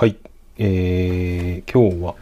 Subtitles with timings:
[0.00, 0.16] はい、
[0.56, 2.14] えー、今日は、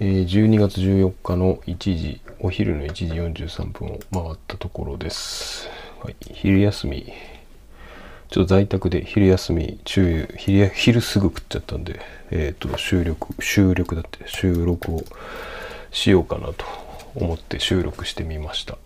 [0.00, 5.68] えー、12月14日の1時、お昼の1時43分を回ったところです。
[6.02, 7.12] はい、昼休み、
[8.30, 15.04] ちょっと在宅で昼休み中、昼昼すぐ食っちゃったんで、えっ、と、収録、収録だって、収録を
[15.90, 16.64] しようかなと
[17.14, 18.78] 思って収録してみました。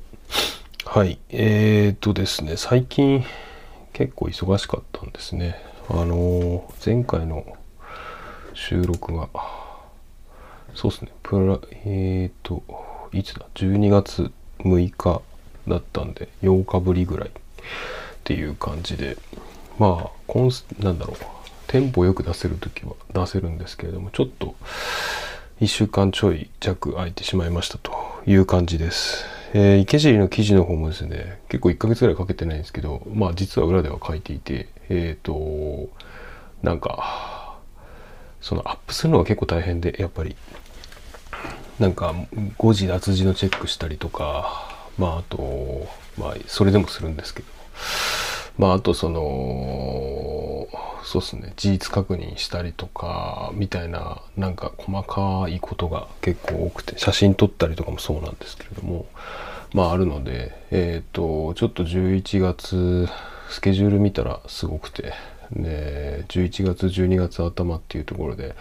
[0.87, 3.25] はい、えーとですね、最近
[3.93, 5.55] 結構忙しかったんですね。
[5.89, 7.57] あのー前回の
[8.57, 9.29] 収録が、
[10.75, 12.63] そうですね、プラ、えーと、
[13.13, 15.21] いつだ、12月6日
[15.69, 17.33] だったんで、8日ぶりぐらいっ
[18.25, 19.19] ていう感じで、
[19.79, 21.17] まあ、コンス、なんだろう、
[21.67, 24.57] テンポよく出せるときは出せるんですけれども、ちょっと、
[25.61, 27.93] 1週間ちょい弱空いてしまいましたと
[28.27, 29.27] いう感じです。
[29.53, 35.91] えー池尻の記事の方もですね、結構1ヶ月ぐらいかけてないんですけど、まあ実は裏では書いていて、えっ、と、
[36.63, 37.36] なんか、
[38.47, 40.37] そのアップするのが結構大変で、やっぱり、
[41.81, 42.15] なんか
[42.59, 47.49] 誤字脱字のチェックしたりとか、まああと、まあそれでもするんですけど、
[48.57, 50.69] まああとその、
[51.03, 59.07] そうですね、事実確認したりとか、みたいな、なんか細かいことが結構多くて、写真撮ったりとかもそうなんですけれども、
[59.73, 63.09] まああるので、えっ、と、ちょっと11月、
[63.51, 65.15] スケジュール見たらすごくて、
[65.53, 68.55] で、11月、12月頭っていうところで、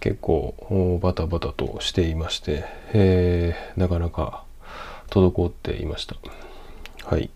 [0.00, 4.44] 結構バタバタとしていまして、えーなかなか
[5.10, 6.16] 滞っていました。
[7.04, 7.30] はい。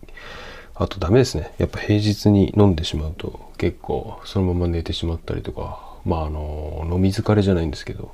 [0.75, 1.53] あとダメですね。
[1.57, 8.13] やっぱ平日に飲んでしまうと結構そのまま寝てしまったりとか、まああの、飲み疲れじゃないんですけど、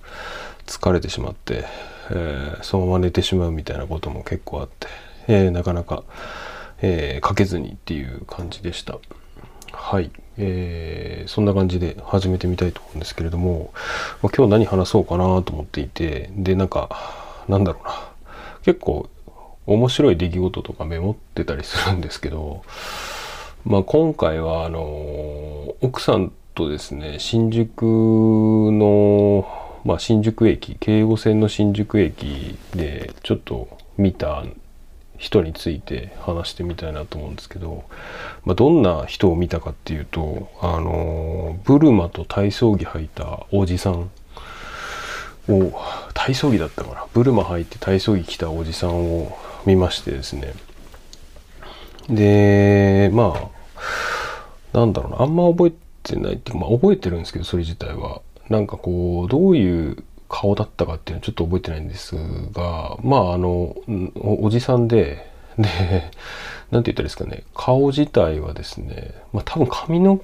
[0.66, 1.66] 疲れてしまって、
[2.12, 4.88] えーそのまま寝てしまうみたいなことも結構あって、
[5.28, 6.03] えーなかなか、
[6.81, 8.98] えーかけずにっていう感じでした。
[9.81, 13.72] はい、えーそんな感じで始めてみたいと思うんですけれども、
[14.22, 16.90] まあ今日何話そうかなと思っていて、で、なんか、
[17.47, 17.94] なんだろうな、
[18.63, 19.09] 結構
[19.66, 22.63] 面白い出来事とかメモってたりするんですけど、
[23.66, 24.81] まあ今回は、あの、
[25.81, 29.47] 奥さんとですね、新宿の、
[29.85, 34.44] まあ新宿駅、京王線の新宿駅でちょっと見た
[35.19, 37.84] 人について話してみたいなと思うんですけど、
[38.46, 44.09] まあ、どんな人を見たかっていうとあのブルマと体操着履いたおじさん
[45.50, 45.74] を
[46.13, 47.06] 体操着だったかな？
[47.13, 50.53] ブルマ履いて体操着着たおじさんを見ましてですね。
[52.09, 53.51] でま
[54.74, 55.22] あなんだろうな。
[55.22, 58.22] あんま覚えてないっていうか、まあ、覚えてるんですけどそれ自体は。
[58.47, 62.16] なんかこうどういう顔だったかっていうのはちょっと覚えてないんです
[62.53, 63.75] がまああの
[64.16, 65.67] おじさんでで
[66.72, 67.44] なんて言ったらいいですかね。
[67.56, 70.22] 顔自体はですねまあ多分髪の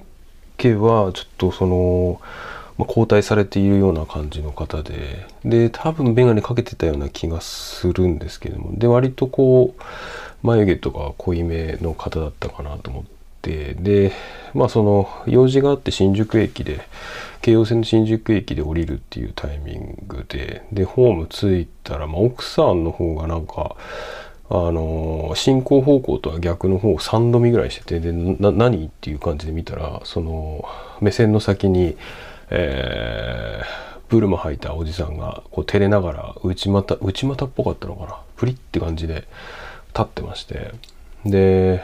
[0.56, 2.20] 毛はちょっとその、
[2.78, 9.82] まあ、交代されているような感じの方でで多分眼鏡かけてたような気がするんですけどもで割とこう
[10.46, 13.04] 眉毛とか濃いめの方だったかなと思っ
[13.42, 14.12] てで
[14.54, 16.80] まあその用事があって新宿駅で
[17.40, 23.76] 京王線の新宿駅で降りるっていうタイミングででホーム着いたら、まあ、奥さんの方がなんか
[24.48, 30.64] あの進行方向とは逆の方を3度見ぐらいしててでな何っていう感じで見たらその
[31.00, 31.96] 目線の先に、
[32.50, 38.20] えーブルマ履いたおじさんがこう照れながら内股内股っぽかったのかな？
[38.36, 39.26] プリって感じで
[39.88, 40.70] 立ってまして。
[41.24, 41.82] で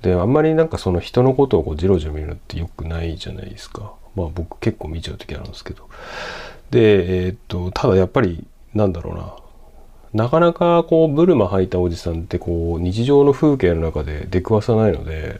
[0.00, 3.92] であんまりなんかその人のことをこうじろじろ見るのってよくないじゃないですか。
[4.18, 5.88] まあ僕結構見ちゃう時あるんですけど。
[6.70, 9.34] でえーっとただやっぱりなんだろうな。
[10.24, 15.38] なかなかこうブルマ履いたおじさんってこう日常の風景の中で出くわさないので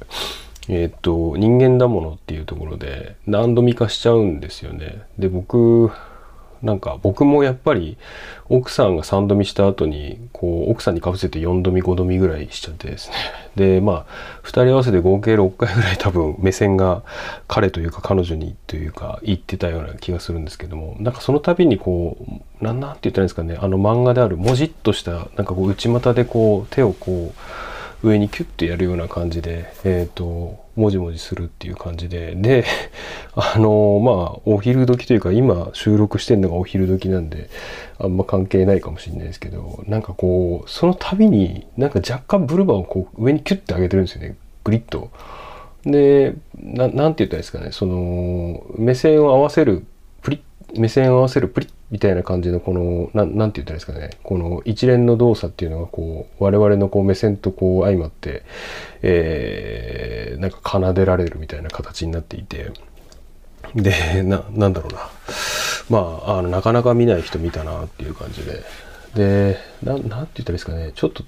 [0.69, 5.03] えーっと人間だものっていうところで何度見かしちゃうんですよね。
[5.19, 5.91] で僕
[6.63, 7.97] なんか僕もやっぱり
[8.49, 13.17] 奥さんが3度見した後にこう奥さんにかぶせて4度見5度見ぐらいしちゃってですね。
[13.57, 17.03] でまあ2人合わせて合計6回ぐらい多分目線が
[17.47, 22.17] 彼というか彼女にというか言ってたような気がするんですけどもなんかその度にこ
[22.61, 23.57] うなんなんて言ったらいいんですかね。
[23.61, 27.33] あの漫画であるもじっとしたなんかこう内股でこう手をこ
[28.03, 32.35] う上にキュッてやるような感じでえっ、ともじもじするっていう感じで。
[32.37, 32.65] で
[33.35, 37.49] あのまあお昼時というか今収録してるのがお昼時なんで
[37.99, 44.37] あんま関係ないかもしれないですけどなんかこうその度になんか若干ブルマをこう上にキュッて上げてるんですよね。
[44.63, 45.11] グリッと。
[45.85, 47.71] でななんて言ったらいいですかね。
[47.73, 49.85] その目線を合わせる
[50.23, 54.11] プリッ目線を合わせるプリッみたいな感じのこのななんて言ったらいいですかね。
[54.23, 58.43] この一連の動作っていうのがこう我々のこう目線とこう相まって、
[59.03, 59.98] えー
[60.39, 62.73] なんか奏でられるみたいな形になっていて
[63.75, 65.01] で、な、なんだろうな。
[65.91, 68.63] まあ、あの、なかなか見ない人見たなっていう感じで。
[69.15, 70.93] で、ななんて言ったらいいですかね。
[70.95, 71.25] ちょっと、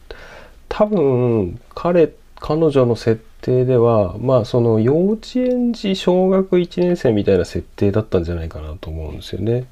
[0.69, 9.67] 多分、彼、彼女の設定では、まあ、その幼稚園児、小学1年生みたいな設定だったんじゃないかなと思うんですよね。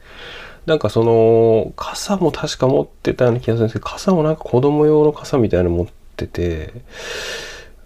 [0.67, 5.87] なんかその、傘も確か持ってたような気がするんですけど、傘もなんか子供用の傘みたいなの持っ
[6.17, 6.73] てて、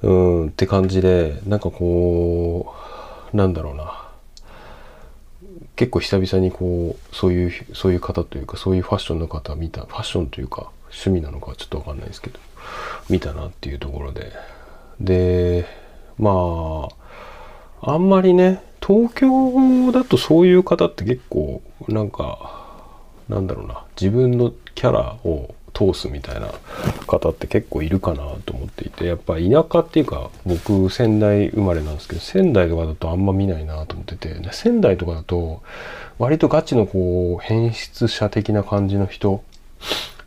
[0.03, 2.75] うんって感じで、なんかこ
[3.33, 4.03] う、なんだろうな。
[5.77, 12.39] 結構久々にこうそういうそういう方というかそういうファッションの方見たファッションというか趣味なのかちょっと分かんないですけど
[13.09, 14.33] 見たなっていうところで
[15.01, 15.67] で
[16.19, 16.89] ま
[17.81, 22.61] ああんまりね東京だとそういう方って結構なんか
[23.29, 26.49] なんだろうな自分のキャラを通すみたいな
[27.07, 29.41] 方って結構いるかなと思っていてやっぱ田
[29.71, 35.63] 舎っていうか僕仙台生まれなんですけど仙台とかだとあんま見ないなと思ってて仙台とかだと
[36.19, 39.43] 割とガチのこう変質者的な感じの人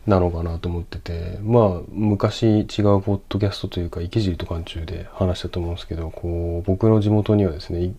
[0.06, 2.66] なのかなと思っててまあ昔違う
[3.00, 7.92] ポッドキャストというか池尻とかん中で話したと思うんですけどこう僕の地元にはですね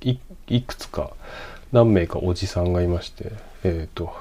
[0.47, 1.11] いくつか
[1.71, 3.31] 何名かおじさんがいまして
[3.63, 4.13] えっ、ー、と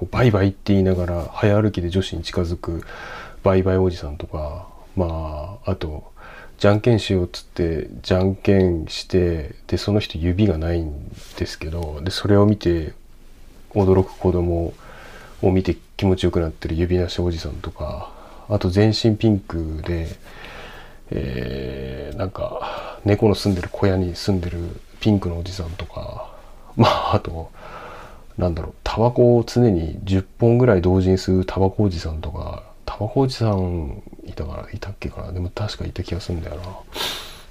[0.00, 2.82] こうバイバイって言いながら早歩きで女子に近づく
[3.42, 4.66] バイバイおじさんとか
[4.96, 6.10] まああと
[6.58, 12.94] じゃんけんしようっつってじゃんけんしてでその人指がないんですけどでそれを見て
[13.74, 14.72] 驚く子供
[15.42, 18.10] を見て気持ちよくなってる指なしおじさんとか
[18.48, 20.08] あと全身ピンクで、
[21.10, 26.32] えー、なんか猫の住んでる小屋に住んでるピンクのおじさんとか
[26.74, 27.50] まああと
[28.40, 36.62] なんだろうタバコを常に10本ぐらい同時に吸うタバコおじさんとかタバコおじさんいたからいたっけかなでも確かいた気がするんだよな。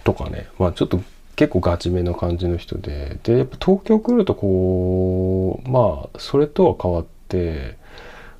[0.04, 0.48] とかね。
[0.58, 1.02] まあちょっと
[1.36, 3.20] 結構ガチめの感じの人で。
[3.24, 7.78] でやっぱ東京来るとこうまあそれとは変わって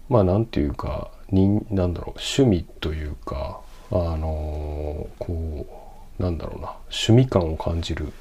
[0.10, 3.62] まあなんていうかになんだろう趣味というか
[3.92, 5.68] あのこ
[6.20, 8.12] うなんだろうな趣味感を感じる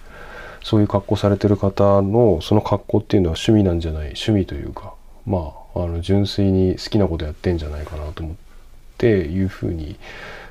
[0.63, 4.95] そういう格好されてる方のその格好っていうのは趣味なんじゃない趣味というか
[5.27, 8.37] まああの純粋に好きなことやってんじゃないかなと思っ
[8.99, 9.97] ていうふうに、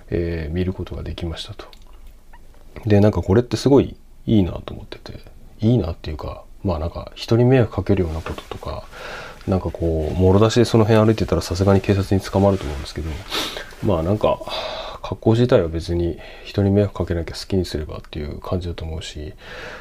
[0.09, 1.65] えー、見ることができましたと。
[2.85, 3.95] でなんかこれってすごい
[4.25, 5.19] いいなと思ってて
[5.59, 8.85] いいなっていうかまあなんか人に迷惑かけるようなこととか
[9.47, 13.09] なんかこうもろ出しでその辺歩いてたらさすがに警察に捕まると思うんですけど
[13.83, 14.39] まあなんか
[15.07, 19.33] 格好自体は別に人に迷惑かけなきゃ好きにすればっていう感じだと思うし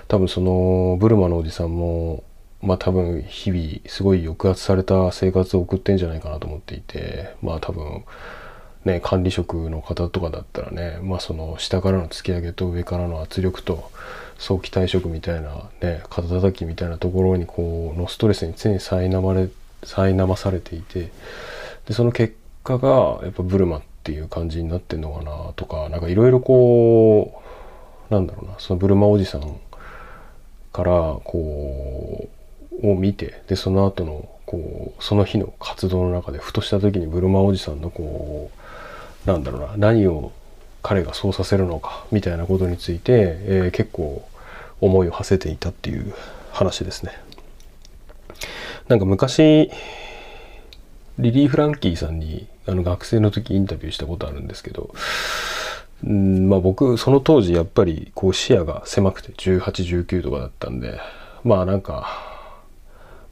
[0.06, 2.22] 多分そのブルマのおじさんも
[2.62, 8.04] まあ多分日々すごい抑圧された生活を送ってんじゃないかなと思っていてまあ多分
[8.84, 13.90] ね管理職の方とかだったらねまあその下からの突き上げと上からの圧力と
[14.38, 19.48] 早期退職みたいなね肩たたきみたいなところにこうのストレスに常に苛まれ
[19.82, 21.10] 苛まされていて
[21.88, 27.42] でその結果がやっぱブルマってっていう感じになってんのかなとか何かいろいろこ
[28.08, 29.58] うなんだろうなそのブルマおじさん
[30.72, 30.92] から
[31.24, 32.28] こ
[32.84, 38.52] うを見てでその後のこうその日の活動の中でふとした時にブルマおじさんのこ
[39.26, 40.30] うなんだろうな何を
[40.84, 44.24] 彼がそうさせるのかみたいなことについて、えー、結構
[44.80, 46.14] 思いを馳せていたっていう
[46.52, 47.10] 話ですね。
[48.86, 49.68] なんか昔
[51.18, 54.94] リリー・フランキーさんにあの学生の時インタビューしたことあるんですけど、
[56.06, 61.00] んまあ僕その当時やっぱりこう視野が狭くて1819とかだったんで
[61.42, 62.36] まあなんか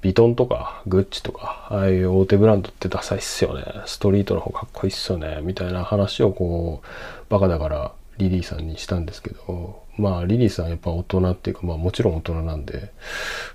[0.00, 3.64] ビトンとかグッチとかああいう大手ブランドってダサいっすよね。
[3.86, 5.40] ストリートの方かっこいいっすよね。
[5.42, 6.86] みたいな話をこう
[7.30, 12.92] バカだからリリーさんにしたんですけどまあリリーさんやっぱ大人っていうかまあもちろん大人なんで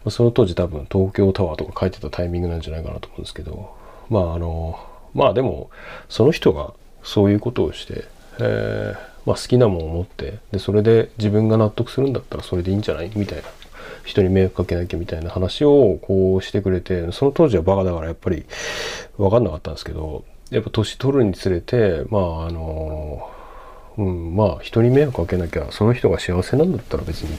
[0.09, 3.75] その当時多分東京タワーとか書いてたタイミングなんじゃないかなと思うんですけど
[4.09, 4.79] まああの
[5.13, 5.69] まあでも
[6.07, 6.73] その人が
[7.03, 8.05] そういうことをして、
[8.39, 13.11] えー、まあ、好きなもんを持ってでそれで自分が納得するんだったらそれでいいんじゃない？
[13.15, 13.43] みたいな。
[14.05, 18.45] 人に迷惑かけなきゃみたいな話をこうしてくれてその当時はバカだからやっぱり
[19.17, 23.29] 分かんなかったんですけどやっぱ年取るにつれてまああの
[23.97, 27.35] うん、まあ人に迷惑かけなきゃその人が幸せなんだったら別に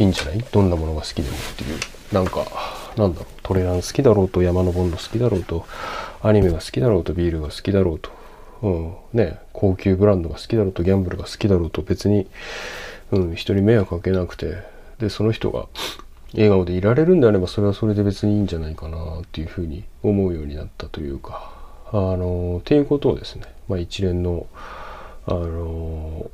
[0.00, 0.44] いいんじゃない？
[0.52, 1.78] どんなものが好きでもっていう。
[2.12, 2.44] なんか
[2.96, 3.40] なんだろう？
[3.42, 5.64] トレラン好きだろうと山登るの好きだろうと
[6.22, 8.10] アニメが好きだろうとビールが好きだろうと、
[8.62, 8.94] うん。
[9.12, 12.26] ね、高級ブランドが好きだろうとギャンブルが好きだろうと別に、
[13.10, 14.70] うん、人に迷惑かけなくて。
[15.00, 15.66] でその人が
[16.34, 21.58] 笑顔でいられるんであればそれはそれで別にいいんじゃないかなっていうふうに思うようになったというか。
[21.92, 24.46] あのっていうことをですね、まあ、一連の
[25.26, 26.30] あの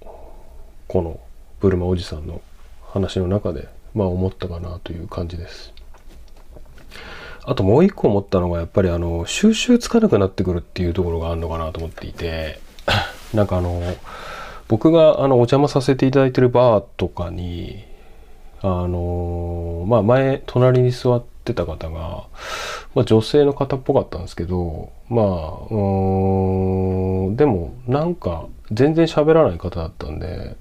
[0.86, 1.18] この
[1.60, 2.42] ブルマおじさんの
[2.82, 5.72] 話の中でまあ思ったかなという感じです。
[7.48, 12.58] あともう一個思ったのがやっぱりあの収集つかなくなってくるっていうところがあるのかなと思っていて
[13.32, 13.80] なんかあの
[14.66, 17.84] 僕があのお邪魔させていただいてるバーとかに
[18.62, 22.24] あのまあ前隣に座ってた方が、
[22.96, 25.26] まあ、女性の方っぽかったんですけどまあ
[25.70, 30.56] うんでもなんか全然喋らない方だったんで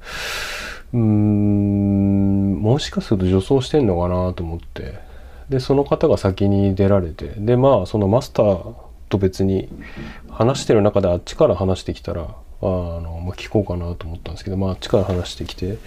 [0.94, 5.05] うーんもしかすると女装してんのかなと思って。
[5.50, 8.74] でその方が先に出られてでまあそのマスター
[9.10, 9.70] と別に
[10.30, 15.78] 話してる中であっちから話してきたらあの、まあ、聞こうかなと思ったんですけど、まあ、あっちから話してきて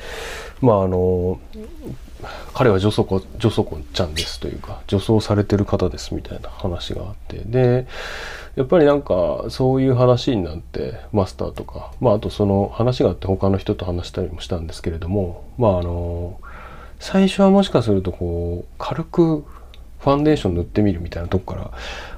[0.61, 1.41] まああの
[2.53, 7.87] 彼は女装子女装子ちゃんですというか女装されてる方ですみたいな話があってで
[8.57, 16.41] やっぱりなんかそういう話になってマスターとかまああとその話があって他の人と話したりもしたんですけれどもまああの
[16.99, 19.45] 最初はもしかするとこう軽く
[20.01, 21.71] ファンデーション塗ってみるみたいなとこから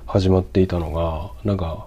[0.06, 1.86] 始まっていたのがなんか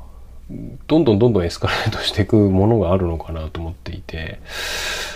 [0.88, 4.40] どんどんどんどんエスカレートしていくものがあるのかなと思っていて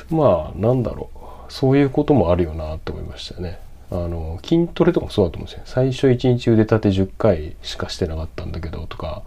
[0.10, 3.60] まあなんだろうそういうこともあるよなと思いましたね。
[3.90, 5.62] あの筋トレとかもそうだと思うんですよ。
[5.66, 9.24] 最初1日腕立て10回しかしてなかったんだけどとか、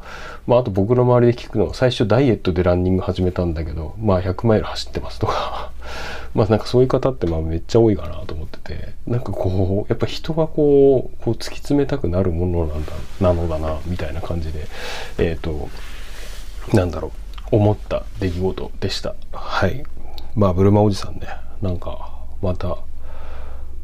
[0.46, 5.72] まあ、あと僕の周りで聞くのは最初ダイエットでランニング始めたんだけど、まあ100マイル走ってますとか、
[6.34, 14.66] まあなんかそういう方ってまあめっちゃ多いかなと思ってて、なんかこう、やっぱ人がこう、こう突き詰めたくなるものなんだ、なのだな、みたいな感じで、
[15.18, 15.68] えっ、ー、と、
[16.72, 17.12] なんだろ
[17.52, 19.14] う、思った出来事でした。
[19.32, 19.84] はい。
[20.36, 21.26] まあ、ブルマおじさんね、
[21.62, 22.10] なんか
[22.40, 22.78] また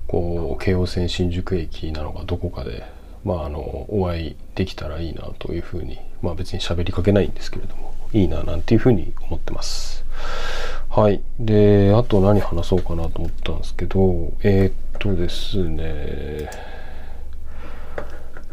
[0.07, 2.85] こう京王線新宿駅なのかどこかで
[3.25, 10.06] まああのお会いできたらいいなというふうにまあ別に喋りかけないんですけれどもいいななんていうふうに思ってます
[10.97, 11.21] はい。
[11.39, 16.51] であと何話そうかなと思ったんですけどえー、っとですね。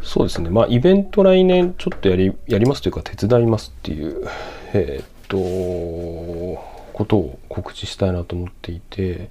[0.02, 0.50] そうですね。
[0.50, 4.28] まあイベント来年ちょっとやりやりますというか手伝いますっていう
[4.74, 9.30] えー、っとことを告知したいなと思っていて、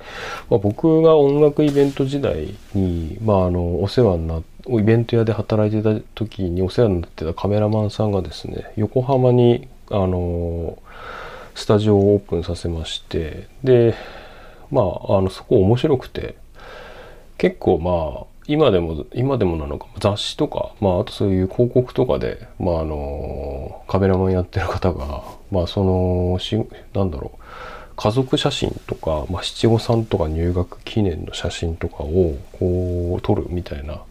[0.49, 10.79] まあ、僕が音楽イベント時代に、まあ、あのお世話になってイベント屋で働いてた時にお世話になってたカメラマンさんがですね横浜にあの
[11.55, 13.95] スタジオをオープンさせましてで
[14.71, 16.35] まああのそこ面白くて
[17.37, 26.57] 結構まあ今でも今でもなのか雑誌とか、まあ、あとそういう広告とかで、まあ、あのカメラマンやってる方が、まあ、そのし
[26.93, 27.43] なんだろう
[27.95, 34.01] 家族写真とか、まあ、七五三とか入学記念の写真とかをこう撮るみたいな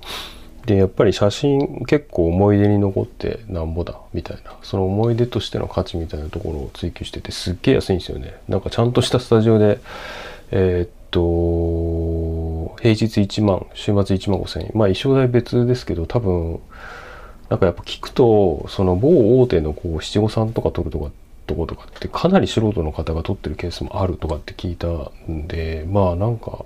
[0.66, 4.57] でやっぱり写真結構思い出に残ってなんぼだみたいな。
[4.62, 8.35] その思い出としての価値みたいなところを追求しててすっげえ安いんですよね。
[8.49, 9.81] なんかちゃんとしたスタジオで
[10.50, 14.71] えー、っと平日1万週末1万5千円。
[14.75, 16.61] まあ衣装代別ですけど多分
[17.49, 21.11] なんかやっぱ聞くとその某大手のこう七五三とか撮るとか
[21.47, 24.87] とことかってかなり素人の方が撮ってるケースもあるとかって聞いた
[25.31, 26.64] んでまあなんか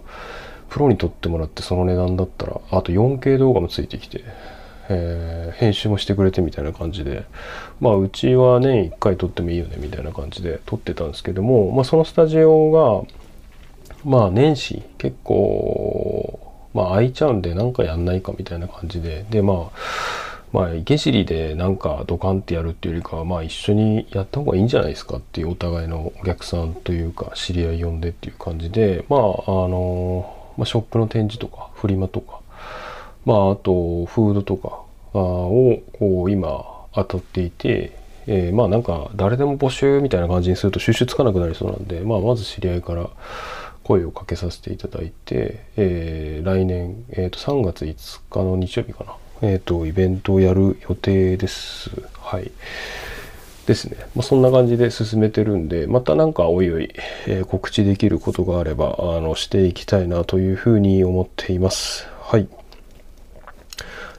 [0.77, 4.23] プロに撮ってもらってその値段だったらあと 4K 動画もついてきて、
[4.91, 7.25] えー、編集もしてくれてみたいな感じで。
[7.81, 13.03] まあうちは年1回撮ってもいいよねみたいな感じで撮ってたんですけども、まあ、そのスタジオが
[14.05, 16.39] まあ年始結構
[16.75, 19.25] まあ空いちゃうんで何かやんないかみたいな感じで。
[19.31, 19.79] でまあ
[20.53, 29.23] まあ、池尻でなんかドカンってやるっていうよりかは、まあ一緒にやった方がいいんじゃないですかっていうお互いのお客さんというか知り合い呼んでっていう感じで、まあ、あ
[29.69, 32.41] の、まあ、ショップの展示とか、フリマとか、
[33.25, 34.69] まあ、あと、フードとか
[35.15, 37.93] を、こう、今、当たっていて、
[38.27, 43.09] えー、まあなんか誰でも募集みたいな感じにすると収集つかなくなりそうなんで、まあまず知り合いから
[43.85, 51.91] 声をかけさせていただいて、えー、来年、えー、と3月5日の日曜日かなえ、ー、と、イベントをやる予定です。
[52.15, 52.51] はい。
[53.67, 53.97] ですね。
[54.15, 56.95] まあ、そんな感じで進めてるんで、またなんかおいおい、
[57.27, 62.07] えー、告知できることがあれば、あの、していきたいなというふうに思っています。
[62.21, 62.49] はい。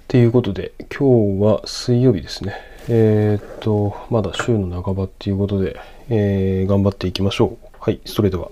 [0.08, 2.56] ということで、今日は水曜日ですね。
[2.90, 7.68] えっ、と、まだ週の半ばっていうことで、えー、頑張っていきましょう。
[7.80, 8.50] はい、それでは。